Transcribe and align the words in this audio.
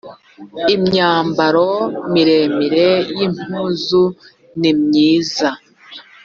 imyambaro 0.75 1.69
miremire 2.13 2.89
y 3.17 3.19
impuzu 3.27 4.03
nimyiza 4.59 5.49